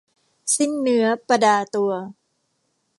[0.55, 1.91] สิ้นเนื้อประดาตัว